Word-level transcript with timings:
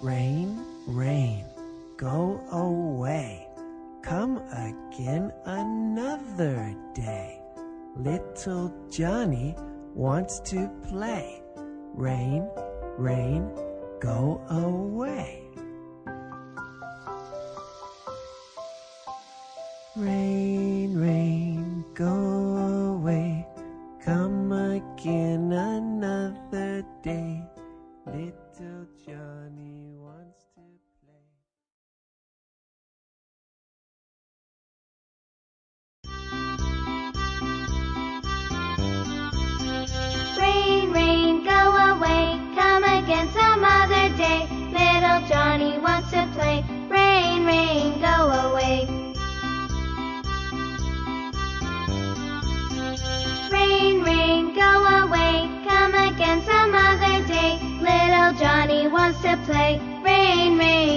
Rain, 0.00 0.64
rain, 0.86 1.44
go 1.98 2.40
away. 2.52 3.46
Come 4.00 4.38
again 4.48 5.30
another 5.44 6.74
day. 6.94 7.38
Little 7.96 8.72
Johnny 8.90 9.54
wants 9.94 10.40
to 10.40 10.70
play. 10.88 11.42
Rain, 11.92 12.48
rain, 12.96 13.50
go 14.00 14.40
away. 14.48 15.42
Rain, 19.96 20.96
rain, 20.98 21.84
go 21.92 22.96
away. 22.96 23.46
Come 24.02 24.50
again 24.50 25.52
another 25.52 26.86
day. 27.02 27.42
Little 28.06 28.86
Johnny 29.06 29.79
to 46.10 46.26
play. 46.34 46.64
Rain, 46.88 47.46
rain, 47.46 48.00
go 48.00 48.16
away. 48.44 48.86
Rain, 53.52 54.02
rain, 54.02 54.54
go 54.54 54.70
away. 55.02 55.48
Come 55.68 55.94
again 55.94 56.42
some 56.42 56.74
other 56.74 57.24
day. 57.28 57.60
Little 57.80 58.32
Johnny 58.40 58.88
wants 58.88 59.20
to 59.22 59.36
play. 59.46 59.80
Rain, 60.02 60.58
rain. 60.58 60.89